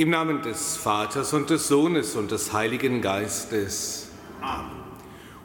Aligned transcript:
Im 0.00 0.08
Namen 0.08 0.40
des 0.40 0.78
Vaters 0.78 1.34
und 1.34 1.50
des 1.50 1.68
Sohnes 1.68 2.16
und 2.16 2.30
des 2.30 2.54
Heiligen 2.54 3.02
Geistes. 3.02 4.08
Amen. 4.40 4.70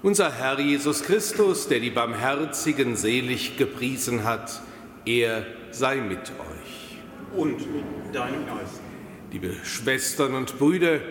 Unser 0.02 0.32
Herr 0.32 0.58
Jesus 0.62 1.04
Christus, 1.04 1.68
der 1.68 1.82
die 1.82 1.90
Barmherzigen 1.90 2.96
selig 2.96 3.58
gepriesen 3.58 4.24
hat, 4.24 4.62
er 5.06 5.46
sei 5.72 5.98
mit 5.98 6.20
euch. 6.20 7.38
Und 7.38 7.70
mit 7.70 8.16
deinem 8.16 8.46
Geist. 8.46 8.80
Liebe 9.34 9.52
Schwestern 9.66 10.36
und 10.36 10.58
Brüder, 10.58 11.02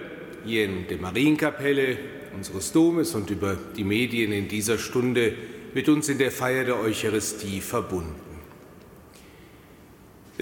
hier 0.47 0.65
in 0.65 0.89
der 0.89 0.97
Marienkapelle 0.97 1.99
unseres 2.35 2.73
Domes 2.73 3.15
und 3.15 3.29
über 3.29 3.59
die 3.77 3.85
Medien 3.85 4.33
in 4.33 4.49
dieser 4.49 4.79
Stunde 4.79 5.35
mit 5.75 5.91
uns 5.91 6.09
in 6.09 6.17
der 6.17 6.31
Feier 6.31 6.65
der 6.65 6.81
Eucharistie 6.81 7.61
verbunden. 7.61 8.24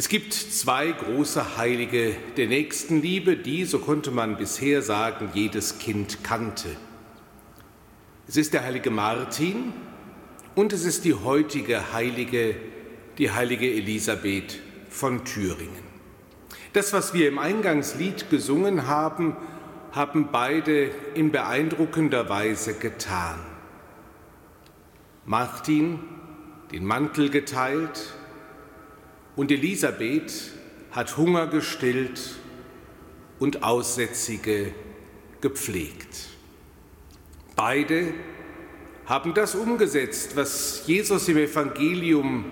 Es 0.02 0.08
gibt 0.08 0.34
zwei 0.34 0.90
große 0.90 1.56
Heilige 1.56 2.16
der 2.36 2.48
Nächstenliebe, 2.48 3.36
die, 3.36 3.64
so 3.64 3.78
konnte 3.78 4.10
man 4.10 4.36
bisher 4.36 4.82
sagen, 4.82 5.30
jedes 5.32 5.78
Kind 5.78 6.24
kannte. 6.24 6.70
Es 8.26 8.36
ist 8.36 8.52
der 8.52 8.64
heilige 8.64 8.90
Martin 8.90 9.72
und 10.56 10.72
es 10.72 10.84
ist 10.84 11.04
die 11.04 11.14
heutige 11.14 11.92
Heilige, 11.92 12.56
die 13.16 13.30
heilige 13.30 13.72
Elisabeth 13.72 14.58
von 14.90 15.24
Thüringen. 15.24 15.84
Das, 16.72 16.92
was 16.92 17.14
wir 17.14 17.28
im 17.28 17.38
Eingangslied 17.38 18.28
gesungen 18.28 18.88
haben, 18.88 19.36
haben 19.92 20.30
beide 20.32 20.90
in 21.14 21.30
beeindruckender 21.30 22.28
Weise 22.28 22.74
getan. 22.74 23.38
Martin 25.26 26.00
den 26.72 26.84
Mantel 26.84 27.30
geteilt, 27.30 28.14
und 29.36 29.50
Elisabeth 29.50 30.52
hat 30.90 31.16
Hunger 31.16 31.46
gestillt 31.46 32.36
und 33.38 33.62
Aussätzige 33.62 34.72
gepflegt. 35.40 36.28
Beide 37.56 38.14
haben 39.06 39.34
das 39.34 39.54
umgesetzt, 39.54 40.36
was 40.36 40.84
Jesus 40.86 41.28
im 41.28 41.38
Evangelium 41.38 42.44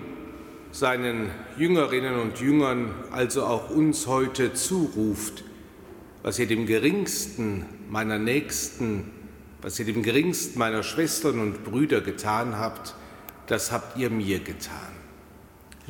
seinen 0.71 1.29
Jüngerinnen 1.57 2.19
und 2.19 2.39
Jüngern, 2.39 2.93
also 3.11 3.45
auch 3.45 3.69
uns 3.69 4.07
heute 4.07 4.53
zuruft, 4.53 5.43
was 6.23 6.39
ihr 6.39 6.47
dem 6.47 6.65
geringsten 6.65 7.65
meiner 7.89 8.19
Nächsten, 8.19 9.11
was 9.61 9.79
ihr 9.79 9.85
dem 9.85 10.03
geringsten 10.03 10.59
meiner 10.59 10.83
Schwestern 10.83 11.39
und 11.39 11.63
Brüder 11.63 12.01
getan 12.01 12.57
habt, 12.57 12.95
das 13.47 13.71
habt 13.71 13.97
ihr 13.97 14.09
mir 14.09 14.39
getan. 14.39 15.00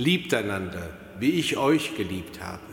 Liebt 0.01 0.33
einander, 0.33 0.89
wie 1.19 1.29
ich 1.33 1.57
euch 1.57 1.95
geliebt 1.95 2.41
habe. 2.41 2.63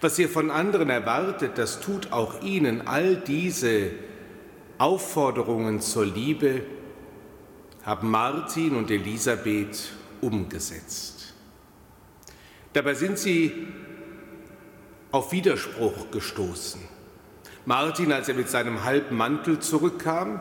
Was 0.00 0.18
ihr 0.18 0.30
von 0.30 0.50
anderen 0.50 0.88
erwartet, 0.88 1.58
das 1.58 1.80
tut 1.80 2.10
auch 2.10 2.40
ihnen. 2.40 2.88
All 2.88 3.16
diese 3.16 3.90
Aufforderungen 4.78 5.82
zur 5.82 6.06
Liebe 6.06 6.62
haben 7.82 8.10
Martin 8.10 8.76
und 8.76 8.90
Elisabeth 8.90 9.92
umgesetzt. 10.22 11.34
Dabei 12.72 12.94
sind 12.94 13.18
sie 13.18 13.52
auf 15.12 15.32
Widerspruch 15.32 16.10
gestoßen. 16.12 16.80
Martin, 17.66 18.10
als 18.10 18.30
er 18.30 18.36
mit 18.36 18.48
seinem 18.48 18.84
halben 18.84 19.18
Mantel 19.18 19.58
zurückkam, 19.58 20.40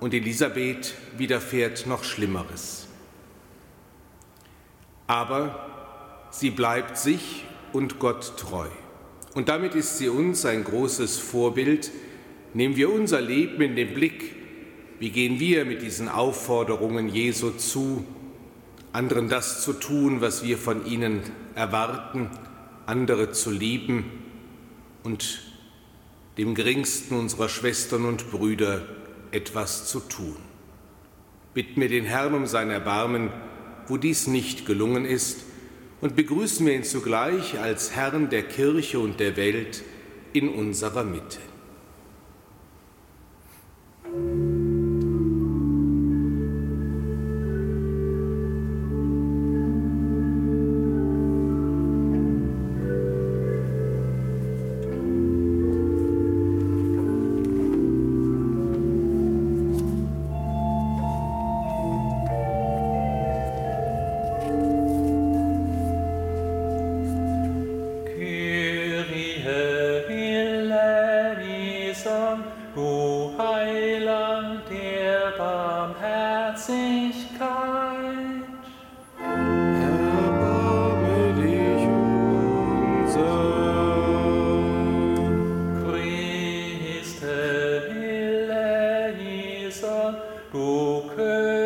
und 0.00 0.12
Elisabeth 0.12 0.92
widerfährt 1.16 1.86
noch 1.86 2.02
Schlimmeres 2.02 2.85
aber 5.06 6.28
sie 6.30 6.50
bleibt 6.50 6.98
sich 6.98 7.44
und 7.72 7.98
Gott 7.98 8.36
treu. 8.36 8.68
Und 9.34 9.48
damit 9.48 9.74
ist 9.74 9.98
sie 9.98 10.08
uns 10.08 10.46
ein 10.46 10.64
großes 10.64 11.18
Vorbild. 11.18 11.90
Nehmen 12.54 12.76
wir 12.76 12.90
unser 12.90 13.20
Leben 13.20 13.60
in 13.60 13.76
den 13.76 13.92
Blick. 13.92 14.34
Wie 14.98 15.10
gehen 15.10 15.38
wir 15.38 15.66
mit 15.66 15.82
diesen 15.82 16.08
Aufforderungen 16.08 17.08
Jesu 17.08 17.50
zu, 17.50 18.04
anderen 18.92 19.28
das 19.28 19.62
zu 19.62 19.74
tun, 19.74 20.22
was 20.22 20.42
wir 20.42 20.56
von 20.56 20.86
ihnen 20.86 21.20
erwarten, 21.54 22.30
andere 22.86 23.32
zu 23.32 23.50
lieben 23.50 24.04
und 25.02 25.42
dem 26.38 26.54
geringsten 26.54 27.14
unserer 27.14 27.48
Schwestern 27.48 28.06
und 28.06 28.30
Brüder 28.30 28.82
etwas 29.32 29.86
zu 29.86 30.00
tun. 30.00 30.36
Bitten 31.52 31.80
wir 31.80 31.88
den 31.88 32.04
Herrn 32.04 32.34
um 32.34 32.46
sein 32.46 32.70
Erbarmen, 32.70 33.30
wo 33.88 33.96
dies 33.96 34.26
nicht 34.26 34.66
gelungen 34.66 35.04
ist, 35.04 35.44
und 36.00 36.14
begrüßen 36.14 36.66
wir 36.66 36.74
ihn 36.74 36.84
zugleich 36.84 37.58
als 37.58 37.92
Herrn 37.96 38.28
der 38.28 38.42
Kirche 38.42 38.98
und 38.98 39.18
der 39.18 39.36
Welt 39.36 39.82
in 40.32 40.48
unserer 40.50 41.04
Mitte. 41.04 41.38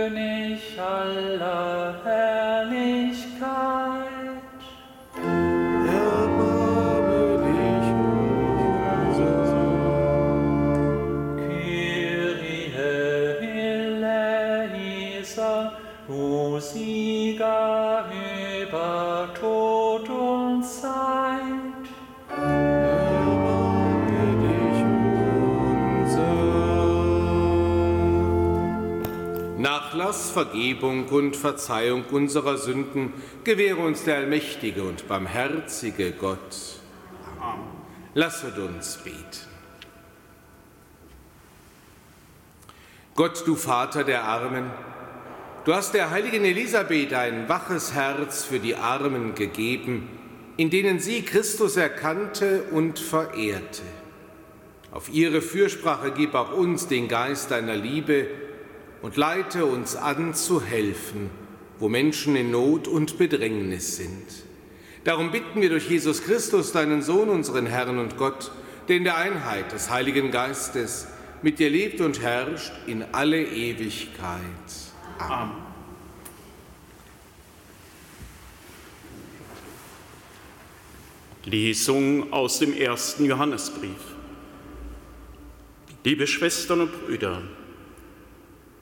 schöne 0.00 0.58
Schallah. 0.74 1.59
Vergebung 30.40 31.06
und 31.08 31.36
Verzeihung 31.36 32.04
unserer 32.10 32.56
Sünden 32.56 33.12
gewähre 33.44 33.82
uns 33.82 34.04
der 34.04 34.16
allmächtige 34.16 34.84
und 34.84 35.06
barmherzige 35.06 36.12
Gott. 36.12 36.78
Amen. 37.38 37.66
Lasset 38.14 38.56
uns 38.56 38.96
beten. 39.04 39.50
Gott, 43.14 43.46
du 43.46 43.54
Vater 43.54 44.02
der 44.02 44.24
Armen, 44.24 44.70
du 45.66 45.74
hast 45.74 45.92
der 45.92 46.08
heiligen 46.08 46.46
Elisabeth 46.46 47.12
ein 47.12 47.46
waches 47.50 47.92
Herz 47.92 48.42
für 48.42 48.60
die 48.60 48.76
Armen 48.76 49.34
gegeben, 49.34 50.08
in 50.56 50.70
denen 50.70 51.00
sie 51.00 51.20
Christus 51.20 51.76
erkannte 51.76 52.62
und 52.70 52.98
verehrte. 52.98 53.82
Auf 54.90 55.12
ihre 55.12 55.42
Fürsprache 55.42 56.12
gib 56.12 56.34
auch 56.34 56.54
uns 56.54 56.88
den 56.88 57.08
Geist 57.08 57.50
deiner 57.50 57.76
Liebe, 57.76 58.26
und 59.02 59.16
leite 59.16 59.64
uns 59.64 59.96
an 59.96 60.34
zu 60.34 60.62
helfen, 60.62 61.30
wo 61.78 61.88
Menschen 61.88 62.36
in 62.36 62.50
Not 62.50 62.88
und 62.88 63.18
Bedrängnis 63.18 63.96
sind. 63.96 64.26
Darum 65.04 65.32
bitten 65.32 65.62
wir 65.62 65.70
durch 65.70 65.88
Jesus 65.88 66.22
Christus, 66.22 66.72
deinen 66.72 67.02
Sohn, 67.02 67.30
unseren 67.30 67.66
Herrn 67.66 67.98
und 67.98 68.18
Gott, 68.18 68.52
der 68.88 68.96
in 68.96 69.04
der 69.04 69.16
Einheit 69.16 69.72
des 69.72 69.88
Heiligen 69.88 70.30
Geistes 70.30 71.06
mit 71.42 71.58
dir 71.58 71.70
lebt 71.70 72.00
und 72.02 72.20
herrscht 72.20 72.72
in 72.86 73.02
alle 73.12 73.42
Ewigkeit. 73.42 74.42
Amen. 75.18 75.70
Lesung 81.46 82.32
aus 82.32 82.58
dem 82.58 82.74
ersten 82.74 83.24
Johannesbrief. 83.24 84.14
Liebe 86.04 86.26
Schwestern 86.26 86.82
und 86.82 87.06
Brüder, 87.06 87.42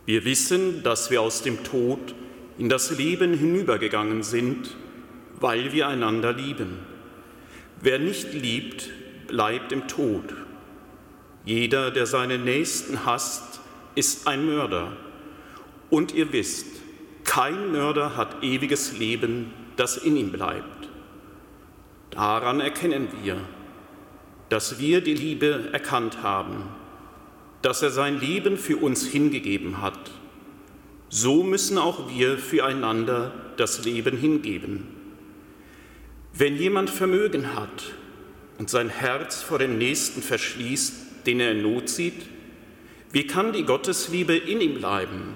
wir 0.08 0.24
wissen, 0.24 0.82
dass 0.82 1.10
wir 1.10 1.20
aus 1.20 1.42
dem 1.42 1.64
Tod 1.64 2.14
in 2.56 2.70
das 2.70 2.96
Leben 2.96 3.34
hinübergegangen 3.34 4.22
sind, 4.22 4.74
weil 5.38 5.74
wir 5.74 5.86
einander 5.86 6.32
lieben. 6.32 6.78
Wer 7.82 7.98
nicht 7.98 8.32
liebt, 8.32 8.88
bleibt 9.26 9.70
im 9.70 9.86
Tod. 9.86 10.24
Jeder, 11.44 11.90
der 11.90 12.06
seinen 12.06 12.44
Nächsten 12.44 13.04
hasst, 13.04 13.60
ist 13.96 14.26
ein 14.26 14.46
Mörder. 14.46 14.96
Und 15.90 16.14
ihr 16.14 16.32
wisst, 16.32 16.68
kein 17.24 17.70
Mörder 17.70 18.16
hat 18.16 18.42
ewiges 18.42 18.96
Leben, 18.96 19.52
das 19.76 19.98
in 19.98 20.16
ihm 20.16 20.32
bleibt. 20.32 20.88
Daran 22.08 22.60
erkennen 22.60 23.08
wir, 23.22 23.36
dass 24.48 24.78
wir 24.78 25.02
die 25.02 25.12
Liebe 25.12 25.68
erkannt 25.70 26.22
haben, 26.22 26.62
dass 27.62 27.82
er 27.82 27.90
sein 27.90 28.20
Leben 28.20 28.56
für 28.56 28.76
uns 28.76 29.06
hingegeben 29.06 29.82
hat. 29.82 30.10
So 31.08 31.42
müssen 31.42 31.78
auch 31.78 32.10
wir 32.10 32.38
füreinander 32.38 33.32
das 33.56 33.84
Leben 33.84 34.16
hingeben. 34.16 34.86
Wenn 36.34 36.56
jemand 36.56 36.90
Vermögen 36.90 37.54
hat 37.56 37.94
und 38.58 38.70
sein 38.70 38.88
Herz 38.88 39.42
vor 39.42 39.58
dem 39.58 39.78
Nächsten 39.78 40.22
verschließt, 40.22 41.26
den 41.26 41.40
er 41.40 41.52
in 41.52 41.62
Not 41.62 41.88
sieht, 41.88 42.26
wie 43.10 43.26
kann 43.26 43.52
die 43.52 43.64
Gottesliebe 43.64 44.36
in 44.36 44.60
ihm 44.60 44.74
bleiben? 44.74 45.34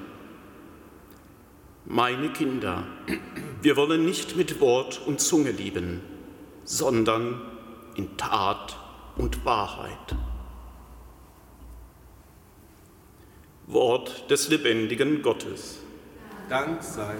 Meine 1.86 2.28
Kinder, 2.28 2.86
wir 3.62 3.76
wollen 3.76 4.04
nicht 4.04 4.36
mit 4.36 4.60
Wort 4.60 5.00
und 5.06 5.20
Zunge 5.20 5.50
lieben, 5.50 6.00
sondern 6.64 7.40
in 7.96 8.16
Tat 8.16 8.76
und 9.16 9.44
Wahrheit. 9.44 10.14
Wort 13.72 14.30
des 14.30 14.48
lebendigen 14.48 15.22
Gottes. 15.22 15.78
Dank 16.48 16.82
sei 16.82 17.14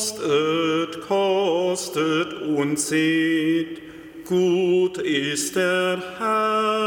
Kostet, 0.00 1.02
kostet 1.08 2.32
und 2.32 2.80
seht, 2.80 3.82
gut 4.24 4.96
ist 4.96 5.56
der 5.56 6.02
Herr. 6.18 6.79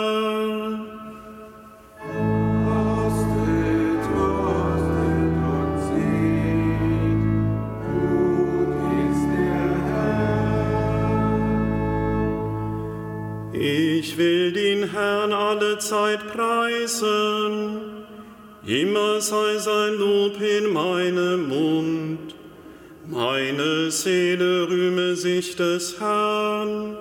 Des 25.60 26.00
Herrn, 26.00 26.98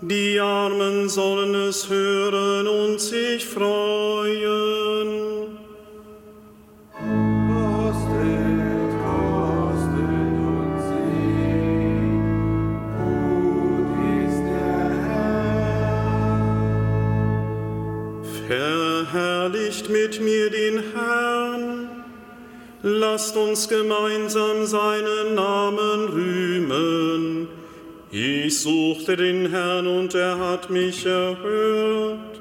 die 0.00 0.38
Armen 0.38 1.08
sollen 1.08 1.54
es 1.54 1.88
hören 1.88 2.68
und 2.68 3.00
sich 3.00 3.44
freuen. 3.44 5.26
Verherrlicht 18.46 19.88
mit 19.88 20.20
mir 20.20 20.50
den 20.50 20.82
Herrn, 20.94 21.88
lasst 22.82 23.36
uns 23.36 23.68
gemeinsam 23.68 24.66
seinen 24.66 25.05
Suchte 29.06 29.22
den 29.22 29.50
Herrn 29.50 29.86
und 29.86 30.16
er 30.16 30.36
hat 30.36 30.68
mich 30.68 31.06
erhört. 31.06 32.40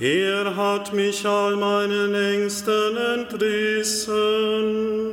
Er 0.00 0.56
hat 0.56 0.92
mich 0.92 1.24
all 1.24 1.54
meinen 1.54 2.12
Ängsten 2.12 2.96
entrissen. 3.14 5.05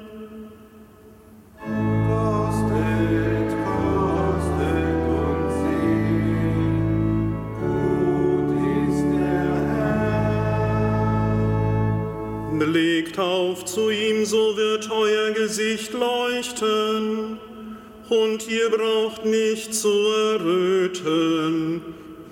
Und 18.13 18.47
ihr 18.47 18.69
braucht 18.69 19.25
nicht 19.25 19.73
zu 19.73 19.89
erröten. 20.31 21.81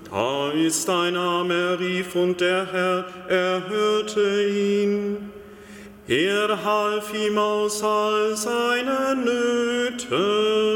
Da 0.10 0.52
ist 0.52 0.90
ein 0.90 1.16
er 1.16 1.80
rief, 1.80 2.16
und 2.16 2.42
der 2.42 2.72
Herr 2.72 3.06
erhörte 3.30 4.48
ihn. 4.48 5.32
Er 6.08 6.64
half 6.64 7.14
ihm 7.14 7.38
aus 7.38 7.82
all 7.82 8.36
seinen 8.36 9.24
Nöten. 9.24 10.71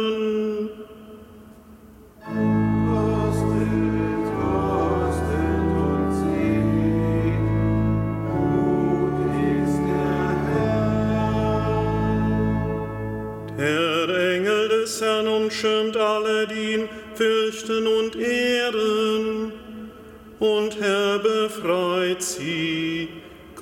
Und 20.46 20.80
er 20.82 21.20
befreit 21.20 22.22
sie. 22.22 23.10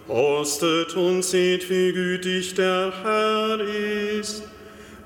Kostet 0.08 0.96
und 0.96 1.24
seht, 1.24 1.70
wie 1.70 1.94
gütig 1.94 2.56
der 2.56 2.92
Herr 3.04 3.60
ist, 4.20 4.44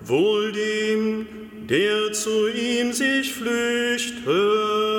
wohl 0.01 0.51
dem, 0.51 1.27
der 1.69 2.12
zu 2.13 2.48
ihm 2.48 2.91
sich 2.93 3.31
flüchtet. 3.34 4.96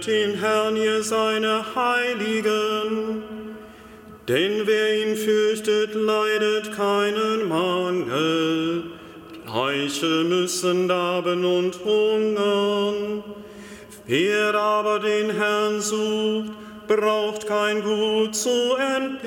Fürchtet 0.00 0.06
den 0.06 0.38
Herrn, 0.40 0.76
ihr 0.76 1.02
seine 1.02 1.64
Heiligen, 1.74 3.22
denn 4.28 4.66
wer 4.66 5.02
ihn 5.02 5.16
fürchtet, 5.16 5.94
leidet 5.94 6.74
keinen 6.74 7.48
Mangel. 7.48 8.84
Reiche 9.46 10.24
müssen 10.24 10.88
darben 10.88 11.44
und 11.44 11.84
hungern. 11.84 13.22
Wer 14.06 14.54
aber 14.54 15.00
den 15.00 15.30
Herrn 15.30 15.80
sucht, 15.80 16.52
braucht 16.86 17.46
kein 17.46 17.82
Gut 17.82 18.34
zu 18.34 18.76
entbehren. 18.96 19.20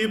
Der 0.00 0.08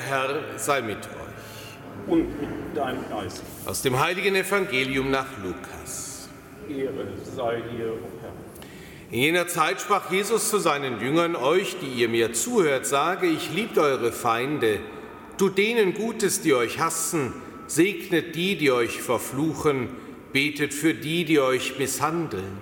Herr 0.00 0.40
sei 0.56 0.80
mit 0.82 0.98
euch. 0.98 1.02
Und 2.08 2.40
mit 2.40 2.50
deinem 2.74 3.08
Geist. 3.08 3.44
Aus 3.66 3.82
dem 3.82 4.00
heiligen 4.00 4.34
Evangelium 4.34 5.12
nach 5.12 5.28
Lukas. 5.44 6.28
Ehre 6.68 7.06
sei 7.36 7.60
dir. 7.70 7.94
In 9.12 9.18
jener 9.18 9.46
Zeit 9.46 9.78
sprach 9.78 10.10
Jesus 10.10 10.48
zu 10.48 10.58
seinen 10.58 10.98
Jüngern, 10.98 11.36
euch, 11.36 11.76
die 11.82 12.00
ihr 12.00 12.08
mir 12.08 12.32
zuhört, 12.32 12.86
sage, 12.86 13.26
ich 13.26 13.52
liebt 13.52 13.76
eure 13.76 14.10
Feinde, 14.10 14.78
tut 15.36 15.58
denen 15.58 15.92
Gutes, 15.92 16.40
die 16.40 16.54
euch 16.54 16.78
hassen, 16.78 17.34
segnet 17.66 18.34
die, 18.34 18.56
die 18.56 18.72
euch 18.72 19.02
verfluchen, 19.02 19.90
betet 20.32 20.72
für 20.72 20.94
die, 20.94 21.26
die 21.26 21.40
euch 21.40 21.78
misshandeln. 21.78 22.56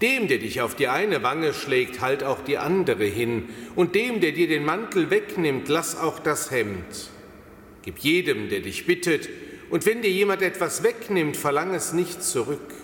Dem, 0.00 0.28
der 0.28 0.38
dich 0.38 0.62
auf 0.62 0.76
die 0.76 0.88
eine 0.88 1.22
Wange 1.22 1.52
schlägt, 1.52 2.00
halt 2.00 2.24
auch 2.24 2.40
die 2.40 2.56
andere 2.56 3.04
hin, 3.04 3.50
und 3.76 3.94
dem, 3.94 4.22
der 4.22 4.32
dir 4.32 4.48
den 4.48 4.64
Mantel 4.64 5.10
wegnimmt, 5.10 5.68
lass 5.68 6.00
auch 6.00 6.20
das 6.20 6.50
Hemd. 6.50 7.10
Gib 7.82 7.98
jedem, 7.98 8.48
der 8.48 8.60
dich 8.60 8.86
bittet, 8.86 9.28
und 9.68 9.84
wenn 9.84 10.00
dir 10.00 10.10
jemand 10.10 10.40
etwas 10.40 10.82
wegnimmt, 10.82 11.36
verlang 11.36 11.74
es 11.74 11.92
nicht 11.92 12.22
zurück. 12.22 12.83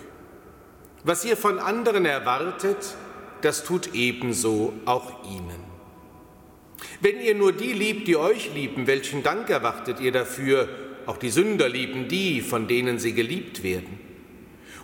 Was 1.03 1.25
ihr 1.25 1.35
von 1.35 1.59
anderen 1.59 2.05
erwartet, 2.05 2.95
das 3.41 3.63
tut 3.63 3.93
ebenso 3.93 4.73
auch 4.85 5.23
ihnen. 5.25 5.71
Wenn 6.99 7.19
ihr 7.19 7.33
nur 7.33 7.51
die 7.51 7.73
liebt, 7.73 8.07
die 8.07 8.15
euch 8.15 8.53
lieben, 8.53 8.85
welchen 8.85 9.23
Dank 9.23 9.49
erwartet 9.49 9.99
ihr 9.99 10.11
dafür? 10.11 10.69
Auch 11.07 11.17
die 11.17 11.29
Sünder 11.29 11.67
lieben 11.67 12.07
die, 12.07 12.41
von 12.41 12.67
denen 12.67 12.99
sie 12.99 13.13
geliebt 13.13 13.63
werden. 13.63 13.99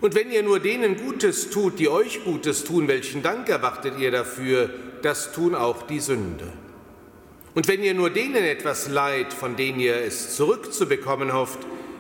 Und 0.01 0.15
wenn 0.15 0.31
ihr 0.31 0.43
nur 0.43 0.59
denen 0.59 0.97
Gutes 0.97 1.49
tut, 1.49 1.79
die 1.79 1.89
euch 1.89 2.23
Gutes 2.23 2.63
tun, 2.63 2.87
welchen 2.87 3.21
Dank 3.23 3.49
erwartet 3.49 3.99
ihr 3.99 4.11
dafür? 4.11 4.69
Das 5.01 5.31
tun 5.31 5.55
auch 5.55 5.83
die 5.83 5.99
Sünder. 5.99 6.51
Und 7.55 7.67
wenn 7.67 7.83
ihr 7.83 7.93
nur 7.93 8.09
denen 8.09 8.43
etwas 8.43 8.87
leid, 8.89 9.33
von 9.33 9.55
denen 9.55 9.79
ihr 9.79 9.95
es 9.95 10.35
zurückzubekommen 10.35 11.33
hofft, 11.33 11.59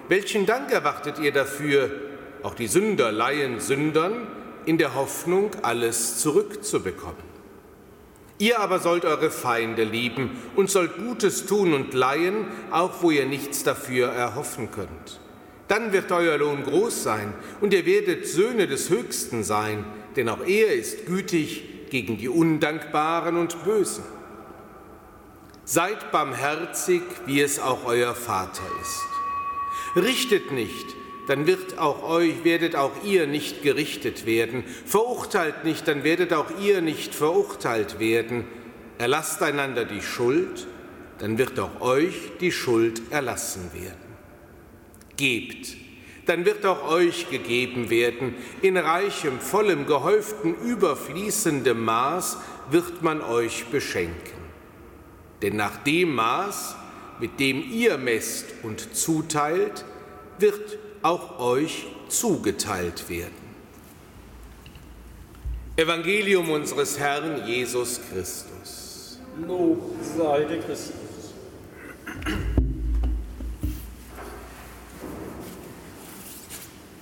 welchen 0.09 0.45
Dank 0.45 0.71
erwartet 0.71 1.19
ihr 1.19 1.31
dafür? 1.31 1.89
Auch 2.43 2.53
die 2.53 2.67
Sünder 2.67 3.11
leihen 3.11 3.59
Sündern 3.59 4.27
in 4.65 4.77
der 4.77 4.95
Hoffnung, 4.95 5.51
alles 5.61 6.19
zurückzubekommen. 6.19 7.27
Ihr 8.39 8.59
aber 8.59 8.79
sollt 8.79 9.05
eure 9.05 9.31
Feinde 9.31 9.83
lieben 9.83 10.31
und 10.55 10.69
sollt 10.69 10.97
Gutes 10.97 11.45
tun 11.47 11.73
und 11.73 11.93
leihen, 11.93 12.45
auch 12.69 13.01
wo 13.01 13.09
ihr 13.09 13.25
nichts 13.25 13.63
dafür 13.63 14.09
erhoffen 14.09 14.69
könnt. 14.69 15.19
Dann 15.67 15.91
wird 15.91 16.11
euer 16.11 16.37
Lohn 16.37 16.63
groß 16.63 17.03
sein 17.03 17.33
und 17.61 17.73
ihr 17.73 17.85
werdet 17.85 18.27
Söhne 18.27 18.67
des 18.67 18.89
Höchsten 18.89 19.43
sein, 19.43 19.85
denn 20.15 20.29
auch 20.29 20.45
er 20.45 20.73
ist 20.73 21.07
gütig 21.07 21.89
gegen 21.89 22.17
die 22.17 22.29
Undankbaren 22.29 23.37
und 23.37 23.63
Bösen. 23.63 24.03
Seid 25.65 26.11
barmherzig, 26.11 27.01
wie 27.25 27.41
es 27.41 27.59
auch 27.59 27.85
euer 27.85 28.15
Vater 28.15 28.63
ist. 28.81 29.03
Richtet 29.95 30.51
nicht, 30.51 30.96
dann 31.27 31.45
wird 31.45 31.77
auch 31.77 32.03
euch, 32.03 32.43
werdet 32.43 32.75
auch 32.75 33.03
ihr 33.03 33.27
nicht 33.27 33.61
gerichtet 33.61 34.25
werden. 34.25 34.63
Verurteilt 34.85 35.63
nicht, 35.63 35.87
dann 35.87 36.03
werdet 36.03 36.33
auch 36.33 36.47
ihr 36.61 36.81
nicht 36.81 37.13
verurteilt 37.13 37.99
werden. 37.99 38.45
Erlasst 38.97 39.43
einander 39.43 39.85
die 39.85 40.01
Schuld, 40.01 40.67
dann 41.19 41.37
wird 41.37 41.59
auch 41.59 41.81
euch 41.81 42.31
die 42.39 42.51
Schuld 42.51 43.01
erlassen 43.11 43.71
werden 43.73 44.07
gebt, 45.17 45.75
dann 46.27 46.45
wird 46.45 46.65
auch 46.65 46.89
euch 46.89 47.29
gegeben 47.29 47.89
werden. 47.89 48.35
In 48.61 48.77
reichem, 48.77 49.39
vollem, 49.39 49.85
gehäuften, 49.85 50.55
überfließendem 50.55 51.83
Maß 51.83 52.37
wird 52.69 53.01
man 53.01 53.21
euch 53.21 53.65
beschenken. 53.65 54.37
Denn 55.41 55.55
nach 55.55 55.77
dem 55.83 56.15
Maß, 56.15 56.75
mit 57.19 57.39
dem 57.39 57.63
ihr 57.71 57.97
messt 57.97 58.45
und 58.63 58.95
zuteilt, 58.95 59.85
wird 60.39 60.77
auch 61.01 61.39
euch 61.39 61.85
zugeteilt 62.09 63.09
werden. 63.09 63.47
Evangelium 65.75 66.49
unseres 66.49 66.97
Herrn 66.97 67.45
Jesus 67.45 67.99
Christus. 68.09 69.19
Lob 69.45 69.93
sei 70.17 70.45
dir 70.45 70.59
Christus. 70.59 70.93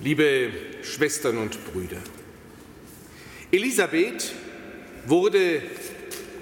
Liebe 0.00 0.50
Schwestern 0.82 1.38
und 1.38 1.58
Brüder, 1.72 1.96
Elisabeth 3.50 4.34
wurde 5.06 5.62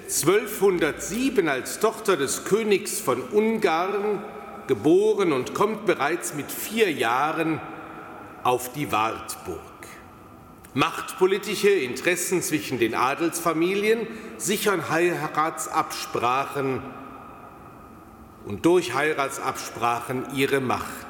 1207 0.03 1.47
als 1.47 1.79
Tochter 1.79 2.17
des 2.17 2.43
Königs 2.43 2.99
von 2.99 3.21
Ungarn 3.21 4.23
geboren 4.67 5.31
und 5.31 5.53
kommt 5.53 5.85
bereits 5.85 6.33
mit 6.33 6.51
vier 6.51 6.91
Jahren 6.91 7.59
auf 8.43 8.71
die 8.73 8.91
Wartburg. 8.91 9.59
Machtpolitische 10.73 11.69
Interessen 11.69 12.41
zwischen 12.41 12.79
den 12.79 12.95
Adelsfamilien 12.95 14.07
sichern 14.37 14.89
Heiratsabsprachen 14.89 16.81
und 18.45 18.65
durch 18.65 18.93
Heiratsabsprachen 18.93 20.35
ihre 20.35 20.59
Macht. 20.59 21.07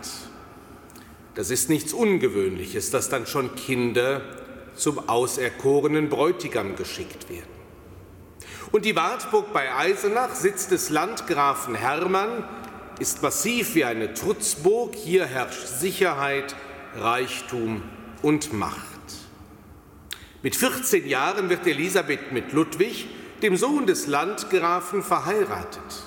Das 1.34 1.50
ist 1.50 1.70
nichts 1.70 1.94
Ungewöhnliches, 1.94 2.92
dass 2.92 3.10
dann 3.10 3.26
schon 3.28 3.56
Kinder 3.56 4.22
zum 4.76 5.10
auserkorenen 5.10 6.10
Bräutigam 6.10 6.76
geschickt 6.76 7.30
werden. 7.30 7.56
Und 8.72 8.86
die 8.86 8.96
Wartburg 8.96 9.52
bei 9.52 9.74
Eisenach, 9.74 10.36
Sitz 10.36 10.68
des 10.68 10.90
Landgrafen 10.90 11.76
Hermann, 11.76 12.44
ist 13.00 13.22
massiv 13.22 13.76
wie 13.76 13.86
eine 13.86 14.14
Trutzburg. 14.14 14.96
Hier 14.96 15.26
herrscht 15.26 15.68
Sicherheit, 15.68 16.56
Reichtum 16.96 17.84
und 18.22 18.54
Macht. 18.54 18.82
Mit 20.42 20.56
14 20.56 21.08
Jahren 21.08 21.50
wird 21.50 21.66
Elisabeth 21.66 22.32
mit 22.32 22.54
Ludwig, 22.54 23.08
dem 23.42 23.58
Sohn 23.58 23.86
des 23.86 24.08
Landgrafen, 24.08 25.04
verheiratet. 25.04 26.04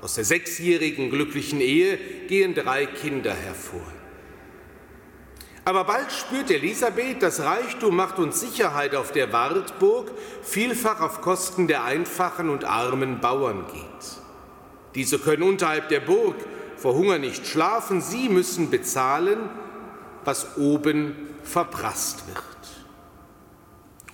Aus 0.00 0.14
der 0.14 0.24
sechsjährigen 0.24 1.10
glücklichen 1.10 1.60
Ehe 1.60 1.96
gehen 2.28 2.54
drei 2.54 2.86
Kinder 2.86 3.34
hervor. 3.34 3.86
Aber 5.64 5.82
bald 5.82 6.12
spürt 6.12 6.48
Elisabeth, 6.52 7.22
dass 7.22 7.40
Reichtum, 7.40 7.96
Macht 7.96 8.20
und 8.20 8.32
Sicherheit 8.32 8.94
auf 8.94 9.10
der 9.10 9.32
Wartburg 9.32 10.12
vielfach 10.42 11.00
auf 11.00 11.20
Kosten 11.22 11.66
der 11.66 11.82
einfachen 11.82 12.50
und 12.50 12.64
armen 12.64 13.20
Bauern 13.20 13.66
geht. 13.66 14.25
Diese 14.96 15.18
können 15.18 15.42
unterhalb 15.42 15.90
der 15.90 16.00
Burg 16.00 16.34
vor 16.76 16.94
Hunger 16.94 17.18
nicht 17.18 17.46
schlafen, 17.46 18.00
sie 18.00 18.28
müssen 18.28 18.70
bezahlen, 18.70 19.38
was 20.24 20.56
oben 20.56 21.14
verprasst 21.44 22.24
wird. 22.26 22.44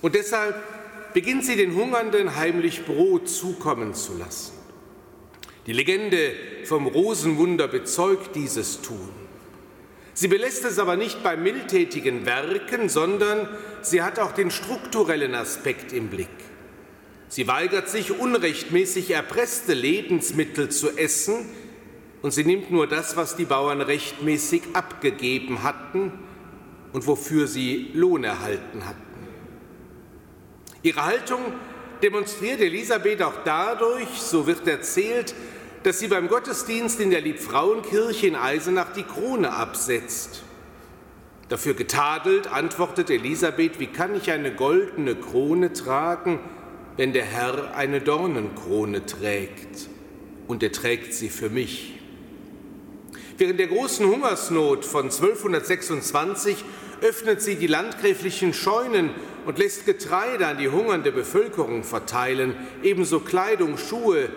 Und 0.02 0.16
deshalb 0.16 0.56
beginnt 1.14 1.44
sie 1.44 1.56
den 1.56 1.74
Hungernden 1.74 2.36
heimlich 2.36 2.84
Brot 2.84 3.28
zukommen 3.28 3.94
zu 3.94 4.18
lassen. 4.18 4.52
Die 5.66 5.72
Legende 5.72 6.34
vom 6.64 6.88
Rosenwunder 6.88 7.68
bezeugt 7.68 8.34
dieses 8.34 8.82
Tun. 8.82 9.08
Sie 10.14 10.28
belässt 10.28 10.64
es 10.64 10.80
aber 10.80 10.96
nicht 10.96 11.22
bei 11.22 11.36
mildtätigen 11.36 12.26
Werken, 12.26 12.88
sondern 12.88 13.48
sie 13.82 14.02
hat 14.02 14.18
auch 14.18 14.32
den 14.32 14.50
strukturellen 14.50 15.36
Aspekt 15.36 15.92
im 15.92 16.08
Blick. 16.08 16.28
Sie 17.32 17.48
weigert 17.48 17.88
sich, 17.88 18.10
unrechtmäßig 18.20 19.10
erpresste 19.10 19.72
Lebensmittel 19.72 20.68
zu 20.68 20.98
essen, 20.98 21.46
und 22.20 22.30
sie 22.30 22.44
nimmt 22.44 22.70
nur 22.70 22.86
das, 22.86 23.16
was 23.16 23.36
die 23.36 23.46
Bauern 23.46 23.80
rechtmäßig 23.80 24.60
abgegeben 24.74 25.62
hatten 25.62 26.12
und 26.92 27.06
wofür 27.06 27.46
sie 27.46 27.90
Lohn 27.94 28.25
erhalten 28.25 28.86
hatten. 28.86 29.26
Ihre 30.82 31.06
Haltung 31.06 31.40
demonstriert 32.02 32.60
Elisabeth 32.60 33.23
auch 33.23 33.42
dadurch, 33.47 34.08
so 34.08 34.47
wird 34.47 34.68
erzählt, 34.68 35.34
dass 35.84 36.00
sie 36.00 36.08
beim 36.08 36.28
Gottesdienst 36.28 37.00
in 37.00 37.08
der 37.08 37.23
Liebfrauenkirche 37.23 38.26
in 38.26 38.36
Eisenach 38.36 38.92
die 38.92 39.04
Krone 39.04 39.54
absetzt. 39.54 40.42
Dafür 41.49 41.73
getadelt 41.73 42.47
antwortet 42.47 43.08
Elisabeth, 43.08 43.80
wie 43.80 43.86
kann 43.86 44.14
ich 44.14 44.30
eine 44.30 44.54
goldene 44.54 45.14
Krone 45.14 45.73
tragen, 45.73 46.38
wenn 46.97 47.13
der 47.13 47.25
Herr 47.25 47.75
eine 47.75 48.00
Dornenkrone 48.00 49.07
trägt 49.07 49.89
und 50.47 50.63
er 50.63 50.73
trägt 50.73 51.15
sie 51.15 51.28
für 51.28 51.49
mich. 51.49 51.99
Während 53.39 53.59
der 53.59 53.69
großen 53.69 54.07
Hungersnot 54.07 54.85
von 54.85 55.05
1226 55.05 56.65
öffnet 57.00 57.43
sie 57.43 57.57
die 57.57 57.67
landgräflichen 57.67 58.55
Scheunen 58.55 59.11
und 59.47 59.59
lässt 59.59 59.87
Getreide 59.87 60.47
an 60.47 60.59
die 60.59 60.69
hungernde 60.69 61.11
Bevölkerung 61.11 61.83
verteilen, 61.83 62.55
ebenso 62.83 63.21
Kleidung, 63.21 63.76
Schuhe, 63.78 64.28